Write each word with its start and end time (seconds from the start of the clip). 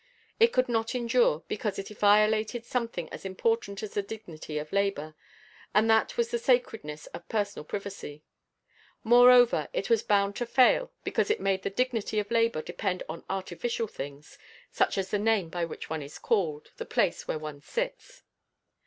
It 0.39 0.51
could 0.51 0.67
not 0.67 0.95
endure, 0.95 1.43
because 1.47 1.77
it 1.77 1.89
violated 1.95 2.65
something 2.65 3.07
as 3.13 3.23
important 3.23 3.83
as 3.83 3.93
the 3.93 4.01
dignity 4.01 4.57
of 4.57 4.73
labor, 4.73 5.13
and 5.75 5.87
that 5.91 6.17
was 6.17 6.31
the 6.31 6.39
sacredness 6.39 7.05
of 7.13 7.29
personal 7.29 7.63
privacy. 7.65 8.23
Moreover, 9.03 9.69
it 9.73 9.91
was 9.91 10.01
bound 10.01 10.35
to 10.37 10.47
fail 10.47 10.91
because 11.03 11.29
it 11.29 11.39
made 11.39 11.61
the 11.61 11.69
dignity 11.69 12.17
of 12.17 12.31
labor 12.31 12.63
depend 12.63 13.03
on 13.07 13.23
artificial 13.29 13.85
things 13.85 14.39
such 14.71 14.97
as 14.97 15.11
the 15.11 15.19
name 15.19 15.49
by 15.49 15.65
which 15.65 15.87
one 15.91 16.01
is 16.01 16.17
called, 16.17 16.71
the 16.77 16.85
place 16.87 17.27
where 17.27 17.37
one 17.37 17.61
sits. 17.61 18.23